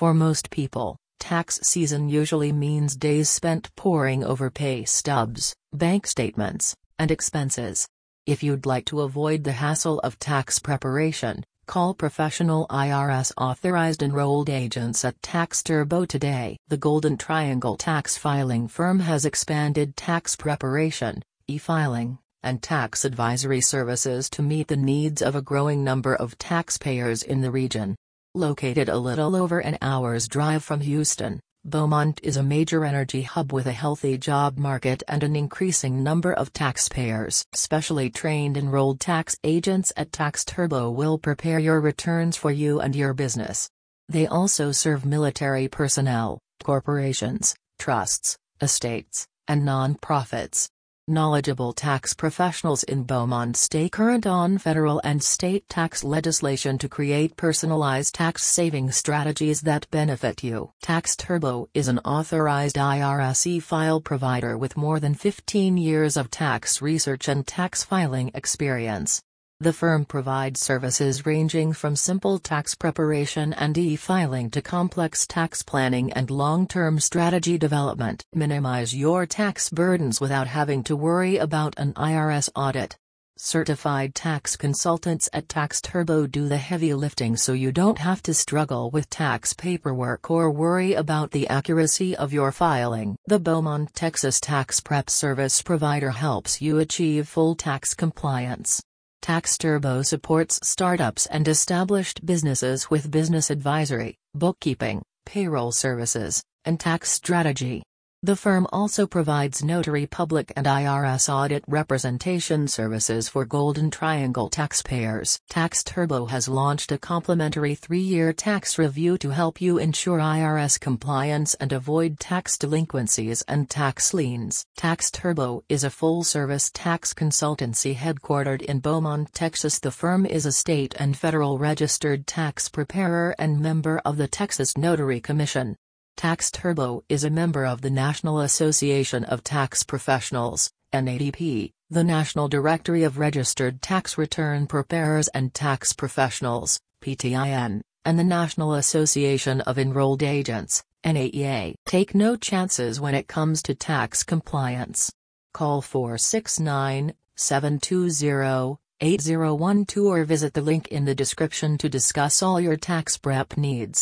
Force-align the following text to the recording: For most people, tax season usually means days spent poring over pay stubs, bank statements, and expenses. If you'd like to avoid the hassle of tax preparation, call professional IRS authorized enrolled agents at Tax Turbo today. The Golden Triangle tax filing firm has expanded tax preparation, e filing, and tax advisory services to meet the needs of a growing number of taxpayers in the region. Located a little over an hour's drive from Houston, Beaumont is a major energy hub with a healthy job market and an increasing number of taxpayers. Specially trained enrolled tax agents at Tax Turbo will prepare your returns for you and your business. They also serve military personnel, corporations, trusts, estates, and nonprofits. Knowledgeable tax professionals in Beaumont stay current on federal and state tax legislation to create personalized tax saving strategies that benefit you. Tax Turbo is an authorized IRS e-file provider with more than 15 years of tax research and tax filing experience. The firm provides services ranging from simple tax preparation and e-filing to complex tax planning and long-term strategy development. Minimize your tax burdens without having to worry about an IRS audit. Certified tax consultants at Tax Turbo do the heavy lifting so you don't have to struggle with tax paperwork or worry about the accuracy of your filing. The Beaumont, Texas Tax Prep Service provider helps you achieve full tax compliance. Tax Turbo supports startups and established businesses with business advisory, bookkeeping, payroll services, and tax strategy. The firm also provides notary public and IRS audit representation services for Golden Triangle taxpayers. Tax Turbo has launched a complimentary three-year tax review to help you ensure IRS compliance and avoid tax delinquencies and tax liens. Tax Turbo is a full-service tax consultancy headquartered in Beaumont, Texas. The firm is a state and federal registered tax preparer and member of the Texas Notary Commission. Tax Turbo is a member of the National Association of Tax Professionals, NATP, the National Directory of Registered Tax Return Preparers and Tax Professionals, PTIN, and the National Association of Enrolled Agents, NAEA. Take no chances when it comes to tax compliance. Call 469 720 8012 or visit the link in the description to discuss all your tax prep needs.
For 0.00 0.14
most 0.14 0.48
people, 0.48 0.96
tax 1.18 1.60
season 1.62 2.08
usually 2.08 2.52
means 2.52 2.96
days 2.96 3.28
spent 3.28 3.68
poring 3.76 4.24
over 4.24 4.48
pay 4.48 4.86
stubs, 4.86 5.54
bank 5.74 6.06
statements, 6.06 6.74
and 6.98 7.10
expenses. 7.10 7.86
If 8.24 8.42
you'd 8.42 8.64
like 8.64 8.86
to 8.86 9.02
avoid 9.02 9.44
the 9.44 9.52
hassle 9.52 9.98
of 9.98 10.18
tax 10.18 10.58
preparation, 10.58 11.44
call 11.66 11.92
professional 11.92 12.66
IRS 12.70 13.30
authorized 13.36 14.02
enrolled 14.02 14.48
agents 14.48 15.04
at 15.04 15.20
Tax 15.20 15.62
Turbo 15.62 16.06
today. 16.06 16.56
The 16.68 16.78
Golden 16.78 17.18
Triangle 17.18 17.76
tax 17.76 18.16
filing 18.16 18.68
firm 18.68 19.00
has 19.00 19.26
expanded 19.26 19.98
tax 19.98 20.34
preparation, 20.34 21.22
e 21.46 21.58
filing, 21.58 22.16
and 22.42 22.62
tax 22.62 23.04
advisory 23.04 23.60
services 23.60 24.30
to 24.30 24.40
meet 24.40 24.68
the 24.68 24.78
needs 24.78 25.20
of 25.20 25.34
a 25.34 25.42
growing 25.42 25.84
number 25.84 26.14
of 26.14 26.38
taxpayers 26.38 27.22
in 27.22 27.42
the 27.42 27.50
region. 27.50 27.96
Located 28.36 28.88
a 28.88 28.96
little 28.96 29.34
over 29.34 29.58
an 29.58 29.76
hour's 29.82 30.28
drive 30.28 30.62
from 30.62 30.82
Houston, 30.82 31.40
Beaumont 31.64 32.20
is 32.22 32.36
a 32.36 32.44
major 32.44 32.84
energy 32.84 33.22
hub 33.22 33.52
with 33.52 33.66
a 33.66 33.72
healthy 33.72 34.16
job 34.16 34.56
market 34.56 35.02
and 35.08 35.24
an 35.24 35.34
increasing 35.34 36.04
number 36.04 36.32
of 36.32 36.52
taxpayers. 36.52 37.44
Specially 37.56 38.08
trained 38.08 38.56
enrolled 38.56 39.00
tax 39.00 39.36
agents 39.42 39.92
at 39.96 40.12
Tax 40.12 40.44
Turbo 40.44 40.92
will 40.92 41.18
prepare 41.18 41.58
your 41.58 41.80
returns 41.80 42.36
for 42.36 42.52
you 42.52 42.78
and 42.78 42.94
your 42.94 43.14
business. 43.14 43.68
They 44.08 44.28
also 44.28 44.70
serve 44.70 45.04
military 45.04 45.66
personnel, 45.66 46.38
corporations, 46.62 47.56
trusts, 47.80 48.38
estates, 48.60 49.26
and 49.48 49.64
nonprofits. 49.64 50.68
Knowledgeable 51.10 51.72
tax 51.72 52.14
professionals 52.14 52.84
in 52.84 53.02
Beaumont 53.02 53.56
stay 53.56 53.88
current 53.88 54.28
on 54.28 54.58
federal 54.58 55.00
and 55.02 55.20
state 55.20 55.68
tax 55.68 56.04
legislation 56.04 56.78
to 56.78 56.88
create 56.88 57.36
personalized 57.36 58.14
tax 58.14 58.44
saving 58.44 58.92
strategies 58.92 59.62
that 59.62 59.90
benefit 59.90 60.44
you. 60.44 60.70
Tax 60.80 61.16
Turbo 61.16 61.68
is 61.74 61.88
an 61.88 61.98
authorized 62.04 62.76
IRS 62.76 63.44
e-file 63.44 64.00
provider 64.00 64.56
with 64.56 64.76
more 64.76 65.00
than 65.00 65.14
15 65.14 65.76
years 65.76 66.16
of 66.16 66.30
tax 66.30 66.80
research 66.80 67.26
and 67.26 67.44
tax 67.44 67.82
filing 67.82 68.30
experience. 68.32 69.20
The 69.62 69.74
firm 69.74 70.06
provides 70.06 70.58
services 70.58 71.26
ranging 71.26 71.74
from 71.74 71.94
simple 71.94 72.38
tax 72.38 72.74
preparation 72.74 73.52
and 73.52 73.76
e-filing 73.76 74.48
to 74.52 74.62
complex 74.62 75.26
tax 75.26 75.62
planning 75.62 76.10
and 76.14 76.30
long-term 76.30 76.98
strategy 76.98 77.58
development. 77.58 78.24
Minimize 78.34 78.96
your 78.96 79.26
tax 79.26 79.68
burdens 79.68 80.18
without 80.18 80.46
having 80.46 80.82
to 80.84 80.96
worry 80.96 81.36
about 81.36 81.74
an 81.76 81.92
IRS 81.92 82.48
audit. 82.56 82.96
Certified 83.36 84.14
tax 84.14 84.56
consultants 84.56 85.28
at 85.34 85.46
Tax 85.50 85.82
Turbo 85.82 86.26
do 86.26 86.48
the 86.48 86.56
heavy 86.56 86.94
lifting 86.94 87.36
so 87.36 87.52
you 87.52 87.70
don't 87.70 87.98
have 87.98 88.22
to 88.22 88.32
struggle 88.32 88.90
with 88.90 89.10
tax 89.10 89.52
paperwork 89.52 90.30
or 90.30 90.50
worry 90.50 90.94
about 90.94 91.32
the 91.32 91.46
accuracy 91.48 92.16
of 92.16 92.32
your 92.32 92.50
filing. 92.50 93.14
The 93.26 93.38
Beaumont, 93.38 93.94
Texas 93.94 94.40
Tax 94.40 94.80
Prep 94.80 95.10
Service 95.10 95.60
provider 95.60 96.12
helps 96.12 96.62
you 96.62 96.78
achieve 96.78 97.28
full 97.28 97.54
tax 97.54 97.92
compliance. 97.92 98.80
Tax 99.22 99.58
Turbo 99.58 100.00
supports 100.00 100.58
startups 100.62 101.26
and 101.26 101.46
established 101.46 102.24
businesses 102.24 102.88
with 102.88 103.10
business 103.10 103.50
advisory, 103.50 104.16
bookkeeping, 104.34 105.02
payroll 105.26 105.72
services, 105.72 106.42
and 106.64 106.80
tax 106.80 107.10
strategy. 107.10 107.82
The 108.22 108.36
firm 108.36 108.66
also 108.70 109.06
provides 109.06 109.64
notary 109.64 110.04
public 110.04 110.52
and 110.54 110.66
IRS 110.66 111.32
audit 111.32 111.64
representation 111.66 112.68
services 112.68 113.30
for 113.30 113.46
Golden 113.46 113.90
Triangle 113.90 114.50
taxpayers. 114.50 115.40
Tax 115.48 115.82
Turbo 115.82 116.26
has 116.26 116.46
launched 116.46 116.92
a 116.92 116.98
complimentary 116.98 117.74
three-year 117.74 118.34
tax 118.34 118.78
review 118.78 119.16
to 119.16 119.30
help 119.30 119.62
you 119.62 119.78
ensure 119.78 120.18
IRS 120.18 120.78
compliance 120.78 121.54
and 121.54 121.72
avoid 121.72 122.20
tax 122.20 122.58
delinquencies 122.58 123.40
and 123.48 123.70
tax 123.70 124.12
liens. 124.12 124.66
Tax 124.76 125.10
Turbo 125.10 125.64
is 125.70 125.82
a 125.82 125.88
full-service 125.88 126.70
tax 126.74 127.14
consultancy 127.14 127.96
headquartered 127.96 128.60
in 128.60 128.80
Beaumont, 128.80 129.32
Texas. 129.32 129.78
The 129.78 129.90
firm 129.90 130.26
is 130.26 130.44
a 130.44 130.52
state 130.52 130.94
and 130.98 131.16
federal 131.16 131.56
registered 131.56 132.26
tax 132.26 132.68
preparer 132.68 133.34
and 133.38 133.62
member 133.62 133.98
of 134.04 134.18
the 134.18 134.28
Texas 134.28 134.76
Notary 134.76 135.22
Commission. 135.22 135.76
Tax 136.20 136.50
Turbo 136.50 137.02
is 137.08 137.24
a 137.24 137.30
member 137.30 137.64
of 137.64 137.80
the 137.80 137.88
National 137.88 138.40
Association 138.40 139.24
of 139.24 139.42
Tax 139.42 139.82
Professionals, 139.82 140.70
NATP, 140.92 141.72
the 141.88 142.04
National 142.04 142.46
Directory 142.46 143.04
of 143.04 143.18
Registered 143.18 143.80
Tax 143.80 144.18
Return 144.18 144.66
Preparers 144.66 145.28
and 145.28 145.54
Tax 145.54 145.94
Professionals, 145.94 146.78
PTIN, 147.02 147.80
and 148.04 148.18
the 148.18 148.22
National 148.22 148.74
Association 148.74 149.62
of 149.62 149.78
Enrolled 149.78 150.22
Agents, 150.22 150.84
NAEA. 151.06 151.72
Take 151.86 152.14
no 152.14 152.36
chances 152.36 153.00
when 153.00 153.14
it 153.14 153.26
comes 153.26 153.62
to 153.62 153.74
tax 153.74 154.22
compliance. 154.22 155.10
Call 155.54 155.80
469 155.80 157.14
720 157.34 158.76
8012 159.00 160.06
or 160.06 160.24
visit 160.24 160.52
the 160.52 160.60
link 160.60 160.86
in 160.88 161.06
the 161.06 161.14
description 161.14 161.78
to 161.78 161.88
discuss 161.88 162.42
all 162.42 162.60
your 162.60 162.76
tax 162.76 163.16
prep 163.16 163.56
needs. 163.56 163.98